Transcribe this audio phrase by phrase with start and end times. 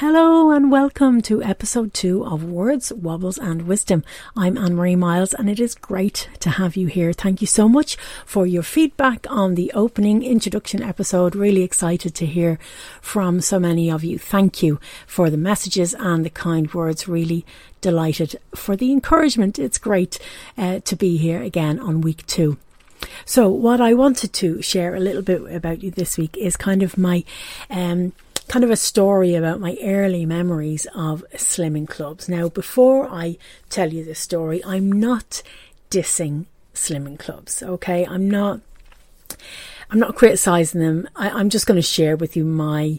[0.00, 4.02] Hello and welcome to episode two of Words, Wobbles and Wisdom.
[4.34, 7.12] I'm Anne Marie Miles and it is great to have you here.
[7.12, 11.36] Thank you so much for your feedback on the opening introduction episode.
[11.36, 12.58] Really excited to hear
[13.02, 14.18] from so many of you.
[14.18, 17.06] Thank you for the messages and the kind words.
[17.06, 17.44] Really
[17.82, 19.58] delighted for the encouragement.
[19.58, 20.18] It's great
[20.56, 22.56] uh, to be here again on week two.
[23.26, 26.82] So, what I wanted to share a little bit about you this week is kind
[26.82, 27.24] of my
[27.68, 28.12] um,
[28.50, 32.28] kind of a story about my early memories of slimming clubs.
[32.28, 33.38] Now, before I
[33.68, 35.44] tell you this story, I'm not
[35.88, 38.04] dissing slimming clubs, okay?
[38.04, 38.60] I'm not.
[39.88, 41.08] I'm not criticizing them.
[41.14, 42.98] I, I'm just going to share with you my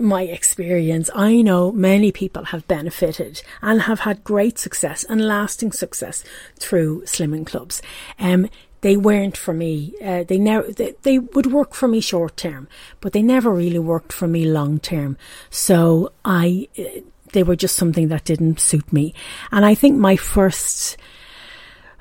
[0.00, 5.72] my experience, I know many people have benefited and have had great success and lasting
[5.72, 6.24] success
[6.58, 7.82] through slimming clubs.
[8.18, 8.48] Um,
[8.80, 9.94] they weren't for me.
[10.02, 12.68] Uh, they never they, they would work for me short term,
[13.00, 15.16] but they never really worked for me long term.
[15.50, 17.00] So I uh,
[17.32, 19.14] they were just something that didn't suit me.
[19.50, 20.96] And I think my first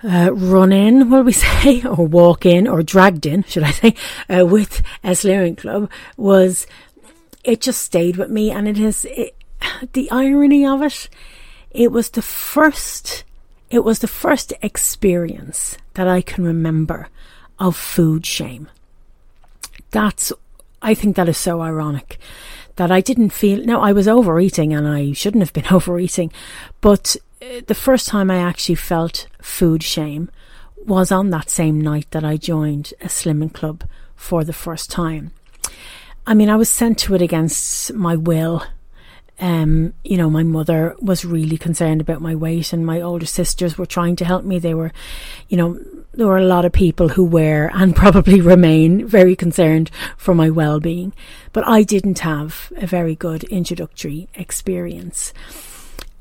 [0.04, 3.96] uh, run in, will we say, or walk in, or dragged in, should I say,
[4.30, 6.68] uh, with a club was
[7.44, 9.36] it just stayed with me, and it is it,
[9.94, 11.10] the irony of it.
[11.72, 13.24] It was the first
[13.70, 17.10] it was the first experience that I can remember
[17.60, 18.70] of food shame.
[19.92, 20.32] That's,
[20.82, 22.18] I think that is so ironic
[22.76, 26.32] that I didn't feel, now I was overeating and I shouldn't have been overeating,
[26.82, 30.30] but uh, the first time I actually felt food shame
[30.86, 33.84] was on that same night that I joined a slimming club
[34.16, 35.32] for the first time.
[36.26, 38.64] I mean, I was sent to it against my will
[39.40, 43.78] um, you know, my mother was really concerned about my weight, and my older sisters
[43.78, 44.58] were trying to help me.
[44.58, 44.92] They were,
[45.48, 45.80] you know,
[46.14, 50.50] there were a lot of people who were and probably remain very concerned for my
[50.50, 51.14] well being.
[51.54, 55.34] But I didn't have a very good introductory experience.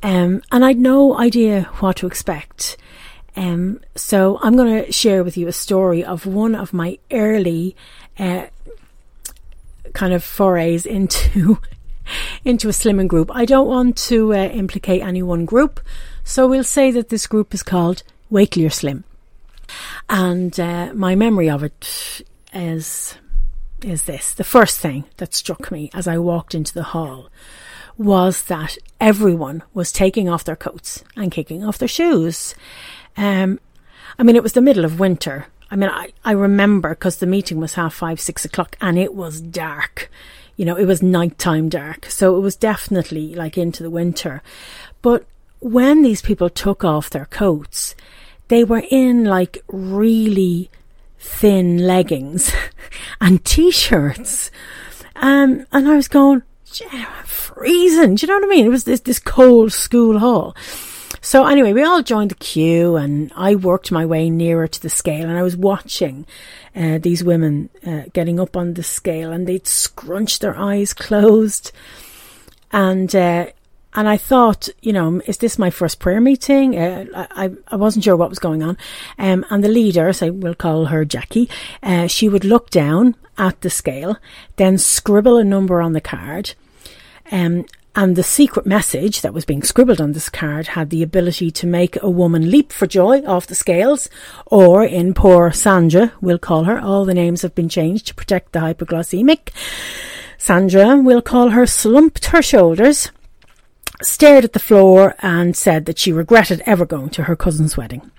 [0.02, 2.76] Um, and I'd no idea what to expect.
[3.34, 7.76] Um, so I'm going to share with you a story of one of my early
[8.18, 8.46] uh,
[9.94, 11.58] kind of forays into
[12.44, 13.30] into a slimming group.
[13.34, 15.80] I don't want to uh, implicate any one group,
[16.24, 19.04] so we'll say that this group is called Wake Slim.
[20.08, 22.22] And uh, my memory of it
[22.52, 23.16] is
[23.82, 27.28] is this: the first thing that struck me as I walked into the hall
[27.98, 32.54] was that everyone was taking off their coats and kicking off their shoes.
[33.16, 33.58] Um,
[34.18, 35.46] I mean, it was the middle of winter.
[35.70, 39.14] I mean, I, I remember because the meeting was half five, six o'clock, and it
[39.14, 40.10] was dark
[40.56, 42.06] you know, it was nighttime dark.
[42.06, 44.42] So it was definitely like into the winter.
[45.02, 45.26] But
[45.60, 47.94] when these people took off their coats,
[48.48, 50.70] they were in like really
[51.18, 52.52] thin leggings
[53.20, 54.50] and t-shirts.
[55.16, 56.42] Um, and I was going,
[57.24, 58.16] freezing.
[58.16, 58.66] Do you know what I mean?
[58.66, 60.54] It was this, this cold school hall.
[61.26, 64.88] So anyway, we all joined the queue and I worked my way nearer to the
[64.88, 66.24] scale and I was watching
[66.76, 71.72] uh, these women uh, getting up on the scale and they'd scrunch their eyes closed
[72.70, 73.46] and uh,
[73.94, 76.78] and I thought, you know, is this my first prayer meeting?
[76.78, 78.78] Uh, I, I wasn't sure what was going on.
[79.18, 81.50] Um, and the leader, so we'll call her Jackie,
[81.82, 84.16] uh, she would look down at the scale,
[84.56, 86.54] then scribble a number on the card,
[87.32, 87.66] um,
[87.96, 91.66] and the secret message that was being scribbled on this card had the ability to
[91.66, 94.10] make a woman leap for joy off the scales,
[94.44, 98.52] or in poor Sandra, we'll call her, all the names have been changed to protect
[98.52, 99.48] the hypoglycemic.
[100.36, 103.10] Sandra, we'll call her, slumped her shoulders,
[104.02, 108.10] stared at the floor, and said that she regretted ever going to her cousin's wedding.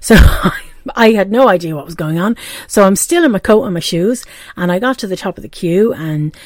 [0.00, 0.16] So
[0.94, 2.36] I had no idea what was going on.
[2.66, 5.38] So I'm still in my coat and my shoes, and I got to the top
[5.38, 6.36] of the queue, and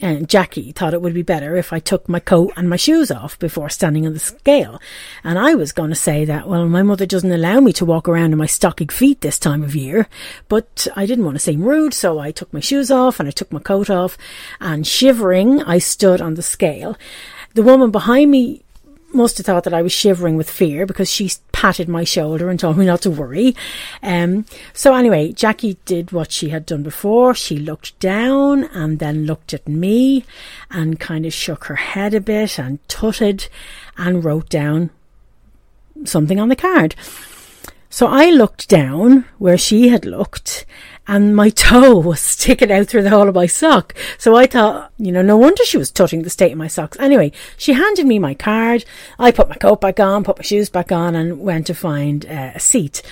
[0.00, 3.10] and Jackie thought it would be better if I took my coat and my shoes
[3.10, 4.78] off before standing on the scale.
[5.24, 8.06] And I was going to say that, well, my mother doesn't allow me to walk
[8.06, 10.06] around in my stocking feet this time of year.
[10.48, 13.32] But I didn't want to seem rude, so I took my shoes off and I
[13.32, 14.18] took my coat off.
[14.60, 16.98] And shivering, I stood on the scale.
[17.54, 18.65] The woman behind me
[19.16, 22.60] must have thought that I was shivering with fear because she patted my shoulder and
[22.60, 23.56] told me not to worry.
[24.02, 27.34] Um, so anyway, Jackie did what she had done before.
[27.34, 30.24] She looked down and then looked at me
[30.70, 33.48] and kind of shook her head a bit and tutted
[33.96, 34.90] and wrote down
[36.04, 36.94] something on the card.
[37.88, 40.66] So I looked down where she had looked
[41.08, 43.94] and my toe was sticking out through the hole of my sock.
[44.18, 46.98] So I thought, you know, no wonder she was touching the state of my socks.
[46.98, 48.84] Anyway, she handed me my card.
[49.18, 52.26] I put my coat back on, put my shoes back on, and went to find
[52.26, 53.02] uh, a seat.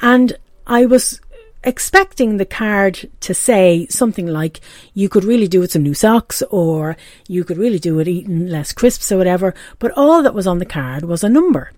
[0.00, 0.34] And
[0.66, 1.20] I was
[1.64, 4.60] expecting the card to say something like,
[4.94, 6.96] you could really do with some new socks, or
[7.28, 9.54] you could really do with eating less crisps or whatever.
[9.78, 11.72] But all that was on the card was a number.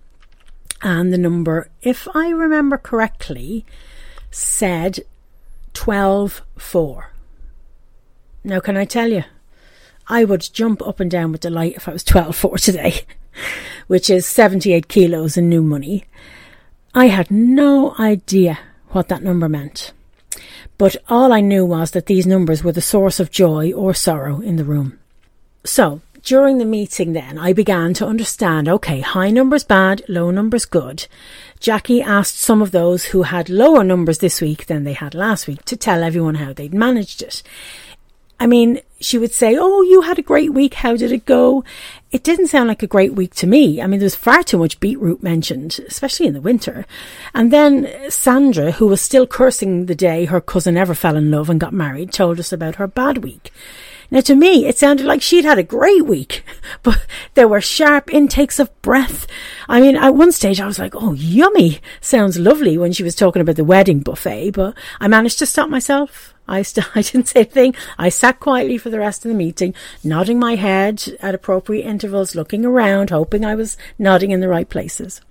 [0.81, 3.65] And the number, if I remember correctly,
[4.31, 4.99] said
[5.75, 7.11] 12 4.
[8.43, 9.23] Now, can I tell you,
[10.07, 13.01] I would jump up and down with delight if I was 12 4 today,
[13.87, 16.05] which is 78 kilos in new money.
[16.95, 18.57] I had no idea
[18.89, 19.91] what that number meant.
[20.77, 24.41] But all I knew was that these numbers were the source of joy or sorrow
[24.41, 24.97] in the room.
[25.63, 30.65] So, during the meeting then, I began to understand, okay, high numbers bad, low numbers
[30.65, 31.05] good.
[31.59, 35.47] Jackie asked some of those who had lower numbers this week than they had last
[35.47, 37.43] week to tell everyone how they'd managed it.
[38.39, 40.73] I mean, she would say, Oh, you had a great week.
[40.73, 41.63] How did it go?
[42.11, 43.81] It didn't sound like a great week to me.
[43.81, 46.85] I mean, there was far too much beetroot mentioned, especially in the winter.
[47.33, 51.49] And then Sandra, who was still cursing the day her cousin ever fell in love
[51.49, 53.53] and got married, told us about her bad week.
[54.11, 56.43] Now, to me, it sounded like she'd had a great week,
[56.83, 59.27] but there were sharp intakes of breath.
[59.67, 61.79] I mean, at one stage I was like, oh, yummy.
[62.01, 65.69] Sounds lovely when she was talking about the wedding buffet, but I managed to stop
[65.69, 66.33] myself.
[66.47, 67.75] I, st- I didn't say a thing.
[67.97, 69.73] I sat quietly for the rest of the meeting,
[70.03, 74.69] nodding my head at appropriate intervals, looking around, hoping I was nodding in the right
[74.69, 75.21] places.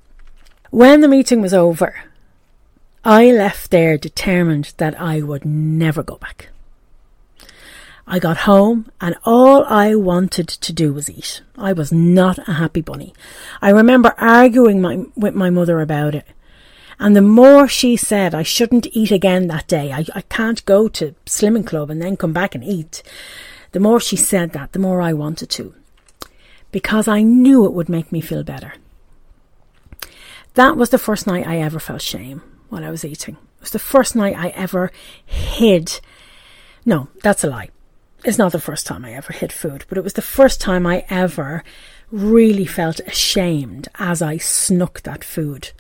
[0.71, 1.95] When the meeting was over,
[3.05, 6.49] I left there determined that I would never go back.
[8.07, 11.43] I got home and all I wanted to do was eat.
[11.57, 13.15] I was not a happy bunny.
[13.63, 16.27] I remember arguing my, with my mother about it.
[16.99, 20.89] And the more she said I shouldn't eat again that day, I, I can't go
[20.89, 23.03] to Slimming Club and then come back and eat,
[23.73, 25.75] the more she said that, the more I wanted to.
[26.71, 28.75] Because I knew it would make me feel better.
[30.55, 33.35] That was the first night I ever felt shame while I was eating.
[33.57, 34.93] It was the first night I ever
[35.25, 36.01] hid.
[36.85, 37.71] No, that's a lie.
[38.25, 40.87] It's not the first time I ever hid food, but it was the first time
[40.87, 41.63] I ever
[42.11, 45.71] really felt ashamed as I snuck that food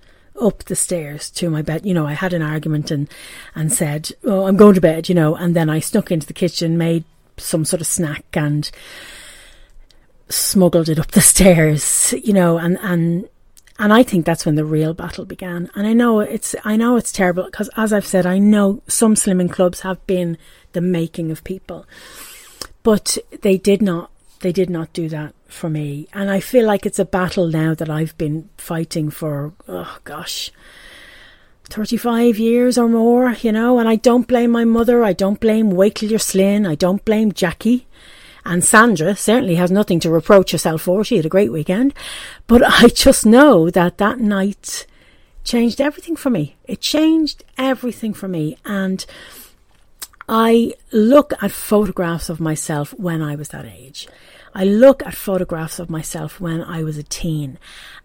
[0.41, 1.87] up the stairs to my bed.
[1.87, 3.09] You know, I had an argument and,
[3.55, 6.33] and said, Oh, I'm going to bed, you know, and then I snuck into the
[6.33, 7.05] kitchen, made
[7.37, 8.71] some sort of snack and
[10.29, 13.29] smuggled it up the stairs, you know, and, and,
[13.79, 15.71] and I think that's when the real battle began.
[15.75, 19.15] And I know it's, I know it's terrible because as I've said, I know some
[19.15, 20.37] slimming clubs have been
[20.73, 21.87] the making of people,
[22.85, 26.07] but they did not they did not do that for me.
[26.13, 30.51] And I feel like it's a battle now that I've been fighting for, oh gosh,
[31.65, 33.79] 35 years or more, you know.
[33.79, 35.03] And I don't blame my mother.
[35.03, 36.67] I don't blame Wait Till You're Slin.
[36.67, 37.87] I don't blame Jackie.
[38.45, 41.03] And Sandra certainly has nothing to reproach herself for.
[41.05, 41.95] She had a great weekend.
[42.47, 44.87] But I just know that that night
[45.43, 46.57] changed everything for me.
[46.65, 48.59] It changed everything for me.
[48.67, 49.07] And
[50.29, 54.09] I look at photographs of myself when I was that age.
[54.55, 57.59] I look at photographs of myself when I was a teen,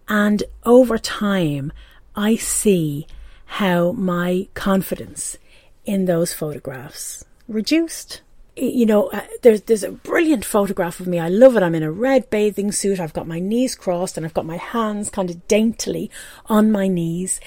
[0.08, 1.72] and over time,
[2.14, 3.06] I see
[3.46, 5.38] how my confidence
[5.84, 8.20] in those photographs reduced.
[8.60, 11.18] You know, uh, there's there's a brilliant photograph of me.
[11.18, 11.62] I love it.
[11.62, 13.00] I'm in a red bathing suit.
[13.00, 16.10] I've got my knees crossed and I've got my hands kind of daintily
[16.44, 17.40] on my knees.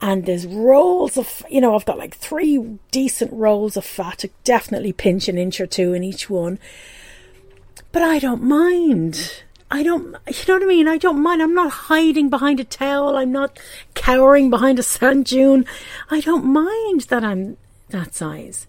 [0.00, 4.30] And there's rolls of you know i've got like three decent rolls of fat to
[4.44, 6.60] definitely pinch an inch or two in each one.
[7.90, 9.42] But i don't mind.
[9.68, 10.86] I don't you know what i mean?
[10.86, 11.42] I don't mind.
[11.42, 13.16] I'm not hiding behind a towel.
[13.16, 13.58] I'm not
[13.94, 15.66] cowering behind a sand dune.
[16.08, 17.56] I don't mind that i'm
[17.88, 18.66] that size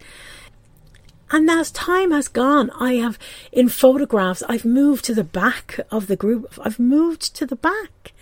[1.33, 3.17] and as time has gone, I have,
[3.51, 6.53] in photographs, I've moved to the back of the group.
[6.63, 8.13] I've moved to the back.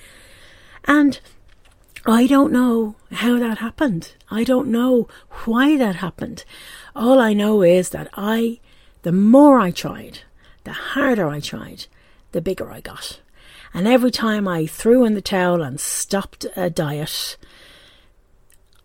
[0.86, 1.20] And
[2.06, 4.14] I don't know how that happened.
[4.30, 5.10] I don't know
[5.44, 6.46] why that happened.
[6.96, 8.62] All I know is that I,
[9.02, 10.20] the more I tried,
[10.64, 11.88] the harder I tried,
[12.32, 13.20] the bigger I got.
[13.74, 17.36] And every time I threw in the towel and stopped a diet,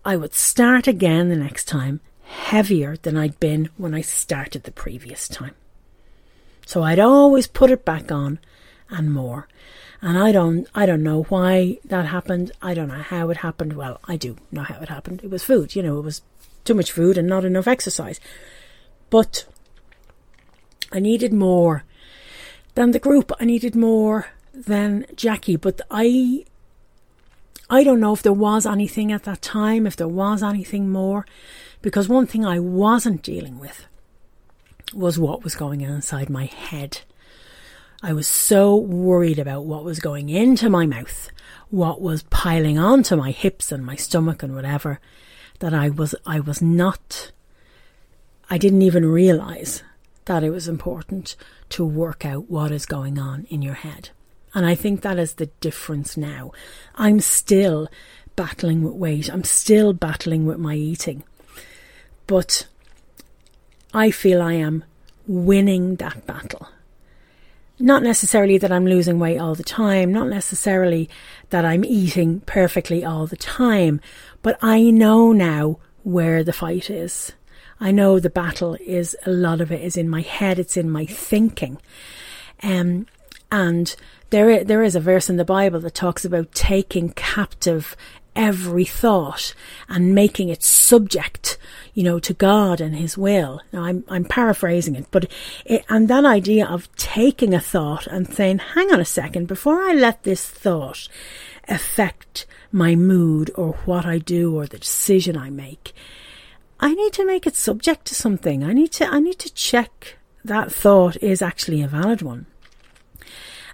[0.04, 4.73] I would start again the next time heavier than I'd been when I started the
[4.73, 5.54] previous time.
[6.66, 8.40] So I'd always put it back on
[8.90, 9.49] and more.
[10.02, 12.52] And I don't I don't know why that happened.
[12.61, 13.75] I don't know how it happened.
[13.75, 15.23] Well, I do know how it happened.
[15.23, 16.23] It was food, you know, it was
[16.64, 18.21] too much food and not enough exercise.
[19.09, 19.47] But
[20.92, 21.85] I needed more
[22.75, 23.33] than the group.
[23.40, 25.56] I needed more than Jackie.
[25.56, 26.45] But I
[27.71, 31.26] I don't know if there was anything at that time, if there was anything more,
[31.83, 33.87] because one thing I wasn't dealing with
[34.95, 37.00] was what was going on inside my head.
[38.02, 41.30] I was so worried about what was going into my mouth,
[41.71, 45.00] what was piling onto my hips and my stomach and whatever,
[45.61, 47.33] that I was I was not
[48.49, 49.83] I didn't even realize
[50.26, 51.37] that it was important
[51.71, 54.11] to work out what is going on in your head.
[54.54, 56.52] And I think that is the difference now.
[56.95, 57.88] I'm still
[58.37, 59.30] battling with weight.
[59.33, 61.25] I'm still battling with my eating.
[62.26, 62.66] But
[63.95, 64.85] I feel I am
[65.26, 66.68] winning that battle.
[67.78, 71.11] Not necessarily that I'm losing weight all the time, not necessarily
[71.50, 74.00] that I'm eating perfectly all the time,
[74.42, 77.33] but I know now where the fight is.
[77.78, 80.88] I know the battle is a lot of it is in my head, it's in
[80.88, 81.78] my thinking.
[82.62, 83.06] Um,
[83.52, 83.95] and
[84.30, 87.95] there, there is a verse in the Bible that talks about taking captive
[88.37, 89.55] every thought
[89.88, 91.59] and making it subject,
[91.95, 93.61] you know, to God and His will.
[93.73, 95.31] Now, I'm, I'm paraphrasing it, but
[95.64, 99.83] it, and that idea of taking a thought and saying, hang on a second, before
[99.83, 101.09] I let this thought
[101.66, 105.93] affect my mood or what I do or the decision I make,
[106.78, 108.62] I need to make it subject to something.
[108.62, 112.47] I need to, I need to check that thought is actually a valid one.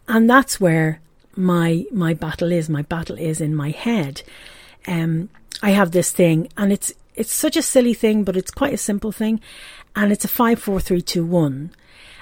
[0.09, 1.01] And that's where
[1.37, 2.69] my my battle is.
[2.69, 4.23] My battle is in my head.
[4.87, 5.29] Um,
[5.63, 8.79] I have this thing, and it's it's such a silly thing, but it's quite a
[8.79, 9.41] simple thing,
[9.95, 11.71] and it's a five, four, three, two, one.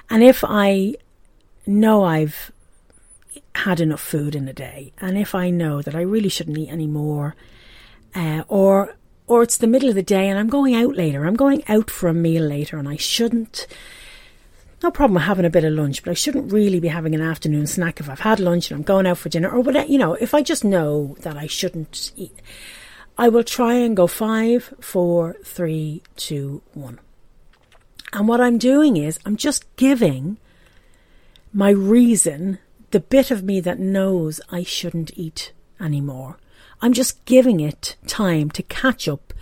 [0.09, 0.95] And if I
[1.67, 2.50] know I've
[3.55, 6.71] had enough food in a day, and if I know that I really shouldn't eat
[6.71, 7.37] any more,
[8.14, 11.37] uh, or or it's the middle of the day and I'm going out later, I'm
[11.37, 13.67] going out for a meal later, and I shouldn't
[14.82, 17.20] no problem with having a bit of lunch, but I shouldn't really be having an
[17.20, 19.87] afternoon snack if I've had lunch and I'm going out for dinner or whatever.
[19.87, 22.40] You know, if I just know that I shouldn't eat,
[23.18, 26.99] I will try and go five, four, three, two, one.
[28.12, 30.38] And what I'm doing is I'm just giving
[31.52, 32.58] my reason,
[32.90, 36.38] the bit of me that knows I shouldn't eat anymore.
[36.80, 39.34] I'm just giving it time to catch up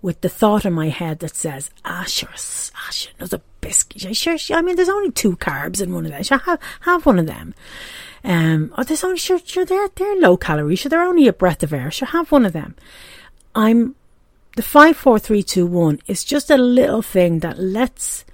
[0.00, 4.16] with the thought in my head that says, ah, sure, ah, sure, another biscuit.
[4.16, 6.22] Sure, sure, I mean, there's only two carbs in one of them.
[6.22, 7.54] Sure, have, have one of them.
[8.24, 10.76] Um, oh, there's only, sure, sure, they're, they're low calorie.
[10.76, 11.90] Sure, they're only a breath of air.
[11.90, 12.74] Sure, have one of them.
[13.54, 13.94] I'm,
[14.56, 18.24] the five, four, three, two, one is just a little thing that lets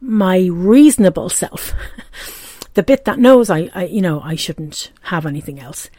[0.00, 1.74] my reasonable self,
[2.74, 5.90] the bit that knows I, I, you know, I shouldn't have anything else,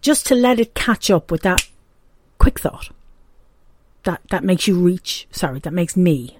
[0.00, 1.68] just to let it catch up with that
[2.38, 2.90] quick thought
[4.04, 6.36] that that makes you reach sorry that makes me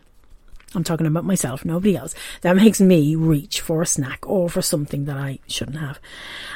[0.74, 2.14] I'm talking about myself, nobody else.
[2.40, 6.00] That makes me reach for a snack or for something that I shouldn't have.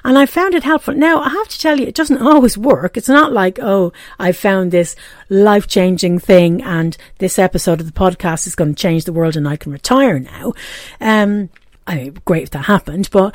[0.05, 0.95] And I found it helpful.
[0.95, 2.97] Now, I have to tell you, it doesn't always work.
[2.97, 4.97] It's not like, oh, I found this
[5.29, 9.37] life changing thing and this episode of the podcast is going to change the world
[9.37, 10.55] and I can retire now.
[11.01, 11.51] Um,
[11.87, 13.35] I mean, great if that happened, but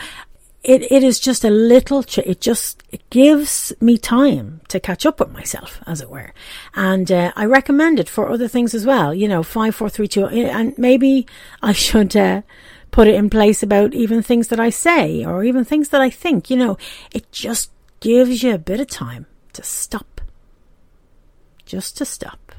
[0.64, 5.20] it, it is just a little, it just, it gives me time to catch up
[5.20, 6.34] with myself, as it were.
[6.76, 10.08] And, uh, I recommend it for other things as well, you know, five, four, three,
[10.08, 11.26] two, and maybe
[11.62, 12.44] I should, uh,
[12.92, 16.10] put it in place about even things that I say or even things that I
[16.10, 16.78] think, you know,
[17.12, 20.22] it just gives you a bit of time to stop.
[21.66, 22.54] Just to stop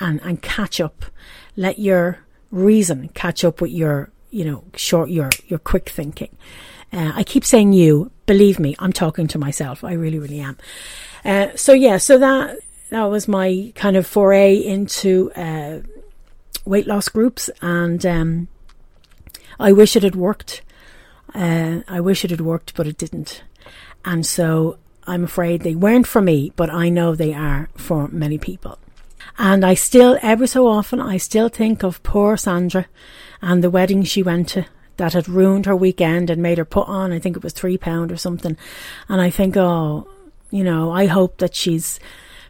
[0.00, 1.04] and, and catch up.
[1.56, 6.34] Let your reason catch up with your, you know, short, your, your quick thinking.
[6.92, 8.10] Uh, I keep saying you.
[8.26, 9.84] Believe me, I'm talking to myself.
[9.84, 10.56] I really, really am.
[11.24, 12.58] Uh, so yeah, so that
[12.90, 15.80] that was my kind of foray into uh,
[16.64, 18.48] weight loss groups, and um,
[19.58, 20.62] I wish it had worked.
[21.34, 23.42] Uh, I wish it had worked, but it didn't.
[24.04, 28.38] And so I'm afraid they weren't for me, but I know they are for many
[28.38, 28.78] people.
[29.38, 32.86] And I still, every so often, I still think of poor Sandra
[33.40, 34.66] and the wedding she went to
[34.98, 37.78] that had ruined her weekend and made her put on, I think it was three
[37.78, 38.56] pound or something.
[39.08, 40.06] And I think, oh,
[40.50, 41.98] you know, I hope that she's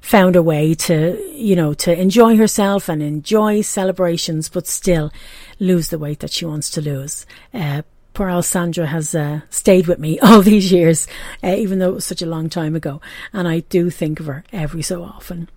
[0.01, 5.13] found a way to, you know, to enjoy herself and enjoy celebrations, but still
[5.59, 7.27] lose the weight that she wants to lose.
[7.53, 7.83] Uh,
[8.15, 11.07] poor Alessandra has uh, stayed with me all these years,
[11.43, 13.01] uh, even though it was such a long time ago.
[13.33, 15.49] And I do think of her every so often.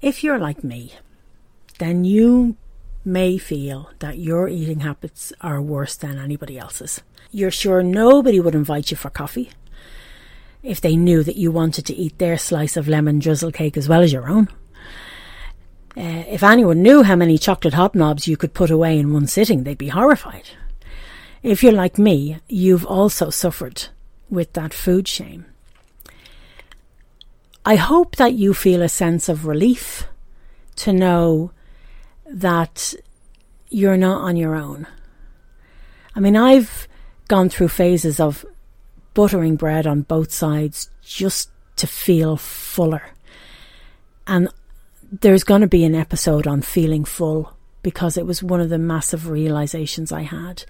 [0.00, 0.94] If you're like me,
[1.78, 2.56] then you
[3.08, 7.02] may feel that your eating habits are worse than anybody else's.
[7.30, 9.50] You're sure nobody would invite you for coffee
[10.62, 13.88] if they knew that you wanted to eat their slice of lemon drizzle cake as
[13.88, 14.48] well as your own.
[15.96, 19.64] Uh, if anyone knew how many chocolate hobnobs you could put away in one sitting,
[19.64, 20.50] they'd be horrified.
[21.42, 23.86] If you're like me, you've also suffered
[24.28, 25.46] with that food shame.
[27.64, 30.06] I hope that you feel a sense of relief
[30.76, 31.52] to know
[32.30, 32.94] that
[33.68, 34.86] you're not on your own.
[36.14, 36.88] I mean, I've
[37.28, 38.44] gone through phases of
[39.14, 43.02] buttering bread on both sides just to feel fuller.
[44.26, 44.48] And
[45.10, 48.78] there's going to be an episode on feeling full because it was one of the
[48.78, 50.64] massive realizations I had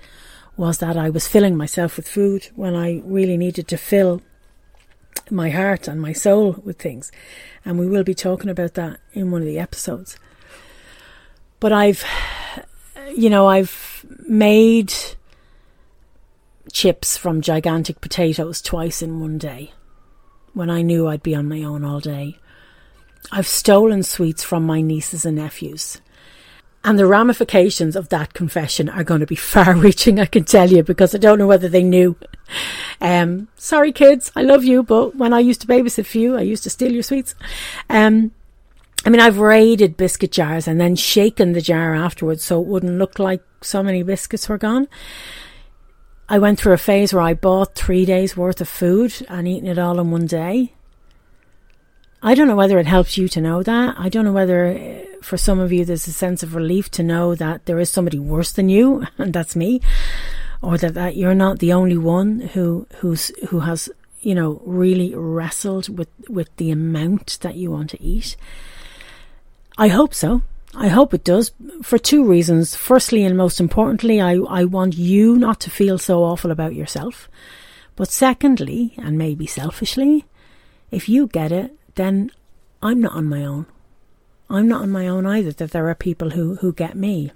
[0.56, 4.22] was that I was filling myself with food when I really needed to fill
[5.30, 7.10] my heart and my soul with things.
[7.64, 10.18] And we will be talking about that in one of the episodes.
[11.60, 12.04] But I've,
[13.14, 14.92] you know, I've made
[16.72, 19.72] chips from gigantic potatoes twice in one day
[20.52, 22.38] when I knew I'd be on my own all day.
[23.30, 26.00] I've stolen sweets from my nieces and nephews.
[26.84, 30.70] And the ramifications of that confession are going to be far reaching, I can tell
[30.70, 32.16] you, because I don't know whether they knew.
[33.00, 36.42] Um, sorry, kids, I love you, but when I used to babysit for you, I
[36.42, 37.34] used to steal your sweets.
[37.90, 38.32] Um,
[39.04, 42.98] I mean, I've raided biscuit jars and then shaken the jar afterwards so it wouldn't
[42.98, 44.88] look like so many biscuits were gone.
[46.28, 49.68] I went through a phase where I bought three days worth of food and eaten
[49.68, 50.74] it all in one day.
[52.22, 53.94] I don't know whether it helps you to know that.
[53.96, 57.02] I don't know whether uh, for some of you there's a sense of relief to
[57.02, 59.80] know that there is somebody worse than you, and that's me,
[60.60, 63.88] or that, that you're not the only one who who's who has
[64.20, 68.36] you know really wrestled with with the amount that you want to eat.
[69.80, 70.42] I hope so.
[70.74, 72.74] I hope it does for two reasons.
[72.74, 77.28] Firstly, and most importantly, I, I want you not to feel so awful about yourself.
[77.94, 80.24] But secondly, and maybe selfishly,
[80.90, 82.32] if you get it, then
[82.82, 83.66] I'm not on my own.
[84.50, 87.30] I'm not on my own either, that there are people who, who get me.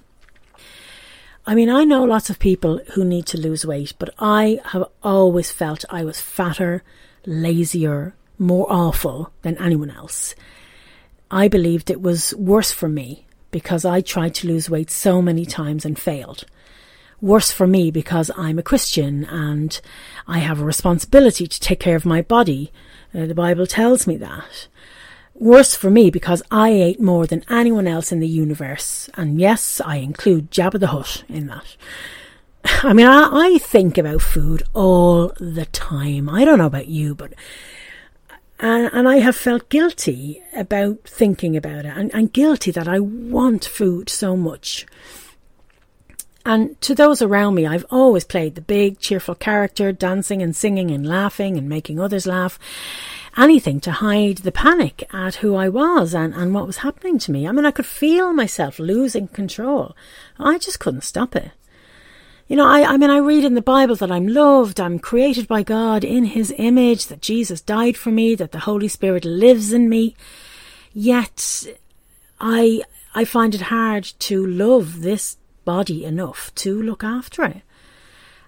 [1.46, 4.84] I mean, I know lots of people who need to lose weight, but I have
[5.02, 6.82] always felt I was fatter,
[7.24, 10.34] lazier, more awful than anyone else.
[11.32, 15.44] I believed it was worse for me because I tried to lose weight so many
[15.44, 16.44] times and failed.
[17.20, 19.80] Worse for me because I'm a Christian and
[20.28, 22.70] I have a responsibility to take care of my body
[23.14, 24.68] uh, the Bible tells me that.
[25.34, 29.10] Worse for me because I ate more than anyone else in the universe.
[29.14, 31.76] And yes, I include Jabba the Hutt in that.
[32.64, 36.28] I mean, I, I think about food all the time.
[36.28, 37.34] I don't know about you, but
[38.62, 43.00] and, and I have felt guilty about thinking about it and, and guilty that I
[43.00, 44.86] want food so much.
[46.46, 50.92] And to those around me, I've always played the big, cheerful character, dancing and singing
[50.92, 52.58] and laughing and making others laugh.
[53.36, 57.32] Anything to hide the panic at who I was and, and what was happening to
[57.32, 57.48] me.
[57.48, 59.96] I mean, I could feel myself losing control.
[60.38, 61.50] I just couldn't stop it.
[62.52, 65.48] You know, I, I mean, I read in the Bible that I'm loved, I'm created
[65.48, 69.72] by God in His image, that Jesus died for me, that the Holy Spirit lives
[69.72, 70.14] in me.
[70.92, 71.66] Yet,
[72.38, 72.82] I,
[73.14, 77.62] I find it hard to love this body enough to look after it.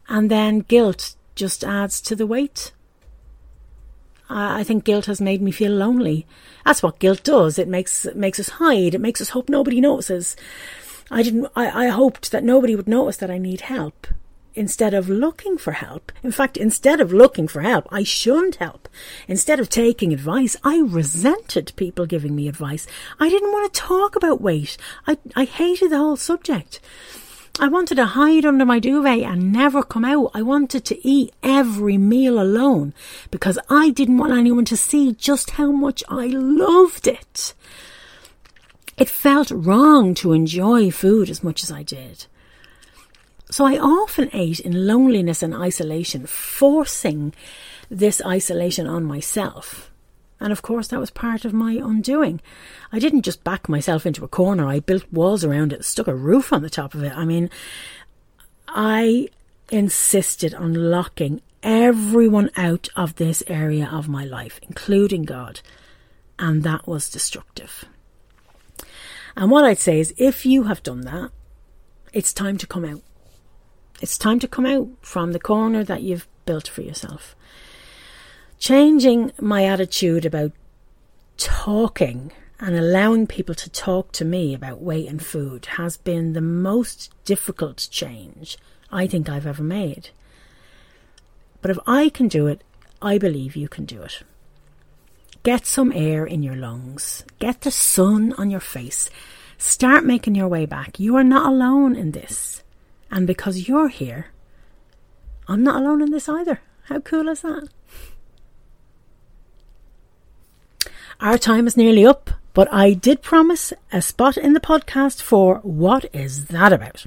[0.07, 2.73] And then guilt just adds to the weight.
[4.29, 6.27] I think guilt has made me feel lonely.
[6.67, 7.59] That's what guilt does.
[7.59, 8.95] It makes it makes us hide.
[8.95, 10.37] It makes us hope nobody notices.
[11.11, 11.49] I didn't.
[11.55, 14.07] I, I hoped that nobody would notice that I need help
[14.55, 16.13] instead of looking for help.
[16.23, 18.89] In fact, instead of looking for help, I shunned help.
[19.29, 22.87] Instead of taking advice, I resented people giving me advice.
[23.19, 24.77] I didn't want to talk about weight.
[25.07, 26.81] I, I hated the whole subject.
[27.61, 30.33] I wanted to hide under my duvet and never come out.
[30.35, 32.95] I wanted to eat every meal alone
[33.31, 37.55] because I didn't want anyone to see just how much I loved it.
[38.97, 42.27] It felt wrong to enjoy food as much as I did.
[43.51, 47.35] So I often ate in loneliness and isolation, forcing
[47.91, 49.91] this isolation on myself.
[50.41, 52.41] And of course, that was part of my undoing.
[52.93, 56.15] I didn't just back myself into a corner, I built walls around it, stuck a
[56.15, 57.17] roof on the top of it.
[57.17, 57.51] I mean,
[58.69, 59.29] I
[59.71, 65.61] insisted on locking everyone out of this area of my life, including God.
[66.39, 67.85] And that was destructive.
[69.37, 71.31] And what I'd say is if you have done that,
[72.13, 73.03] it's time to come out.
[74.01, 77.35] It's time to come out from the corner that you've built for yourself.
[78.59, 80.53] Changing my attitude about
[81.37, 86.41] talking and allowing people to talk to me about weight and food has been the
[86.41, 88.57] most difficult change
[88.91, 90.11] I think I've ever made.
[91.61, 92.63] But if I can do it,
[93.03, 94.23] I believe you can do it.
[95.45, 97.23] Get some air in your lungs.
[97.39, 99.11] Get the sun on your face.
[99.59, 100.99] Start making your way back.
[100.99, 102.63] You are not alone in this.
[103.11, 104.29] And because you're here,
[105.47, 106.63] I'm not alone in this either.
[106.85, 107.69] How cool is that?
[111.21, 115.57] Our time is nearly up, but I did promise a spot in the podcast for
[115.57, 117.05] What Is That About?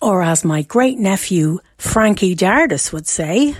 [0.00, 3.54] Or as my great nephew Frankie Dardis would say,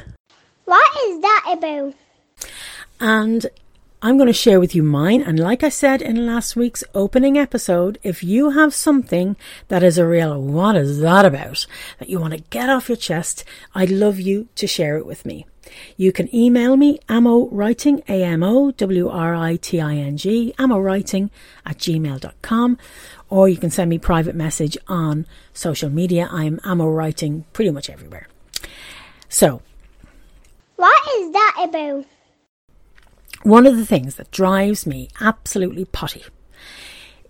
[0.64, 1.94] What is that about?
[2.98, 3.46] And
[4.04, 5.22] I'm going to share with you mine.
[5.22, 9.34] And like I said in last week's opening episode, if you have something
[9.68, 11.66] that is a real, what is that about,
[11.98, 15.24] that you want to get off your chest, I'd love you to share it with
[15.24, 15.46] me.
[15.96, 18.84] You can email me, ammo writing, A-M-O-W-R-I-T-I-N-G,
[20.58, 21.30] ammo writing
[21.64, 22.78] at gmail.com,
[23.30, 26.28] or you can send me private message on social media.
[26.30, 28.28] I'm ammo writing pretty much everywhere.
[29.30, 29.62] So.
[30.76, 32.04] What is that about?
[33.44, 36.24] One of the things that drives me absolutely potty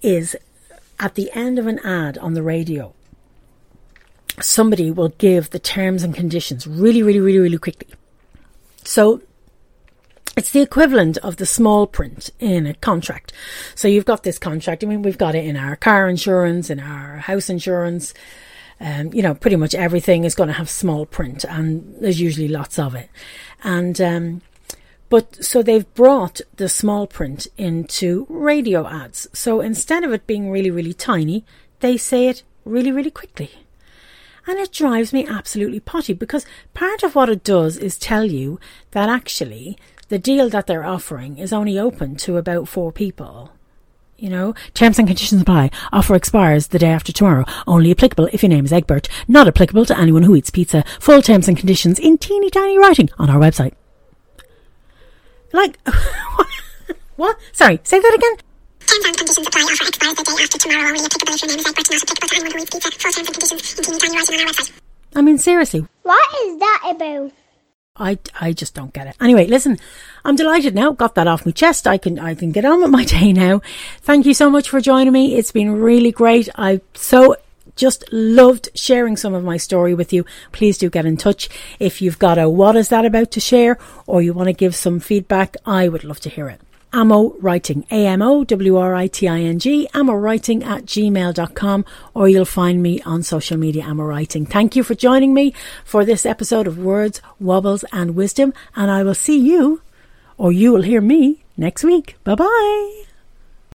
[0.00, 0.36] is
[1.00, 2.94] at the end of an ad on the radio,
[4.40, 7.92] somebody will give the terms and conditions really, really, really, really quickly.
[8.84, 9.22] So
[10.36, 13.32] it's the equivalent of the small print in a contract.
[13.74, 14.84] So you've got this contract.
[14.84, 18.14] I mean, we've got it in our car insurance, in our house insurance.
[18.78, 22.48] Um, you know, pretty much everything is going to have small print, and there's usually
[22.48, 23.08] lots of it.
[23.64, 24.42] And um,
[25.08, 29.28] but so they've brought the small print into radio ads.
[29.32, 31.44] So instead of it being really, really tiny,
[31.80, 33.50] they say it really, really quickly.
[34.46, 38.60] And it drives me absolutely potty because part of what it does is tell you
[38.90, 43.50] that actually the deal that they're offering is only open to about four people.
[44.16, 45.70] You know, terms and conditions apply.
[45.92, 47.44] Offer expires the day after tomorrow.
[47.66, 49.08] Only applicable if your name is Egbert.
[49.26, 50.84] Not applicable to anyone who eats pizza.
[51.00, 53.74] Full terms and conditions in teeny tiny writing on our website.
[55.54, 55.78] Like,
[57.16, 57.38] what?
[57.52, 58.36] Sorry, say that again.
[58.86, 59.62] Terms and conditions apply.
[59.62, 60.88] Offer expires the day after tomorrow.
[60.88, 61.90] Only applicable if your name is Egbert.
[61.90, 62.90] Not applicable to anyone who eats pizza.
[62.90, 64.72] Full terms and conditions in teeny tiny writing on our website.
[65.14, 65.86] I mean, seriously.
[66.02, 67.32] What is that about?
[67.96, 69.14] I, I just don't get it.
[69.20, 69.78] Anyway, listen,
[70.24, 70.90] I'm delighted now.
[70.90, 71.86] Got that off my chest.
[71.86, 73.62] I can I can get on with my day now.
[74.02, 75.36] Thank you so much for joining me.
[75.36, 76.48] It's been really great.
[76.56, 77.36] I so
[77.76, 80.24] just loved sharing some of my story with you.
[80.52, 83.78] Please do get in touch if you've got a what is that about to share
[84.06, 85.56] or you want to give some feedback.
[85.66, 86.60] I would love to hear it.
[86.94, 91.84] Ammo Writing, A-M-O-W-R-I-T-I-N-G, Ammo Writing at gmail.com,
[92.14, 94.46] or you'll find me on social media, Ammo Writing.
[94.46, 95.52] Thank you for joining me
[95.84, 99.82] for this episode of Words, Wobbles and Wisdom, and I will see you,
[100.38, 102.16] or you will hear me, next week.
[102.22, 103.13] Bye bye.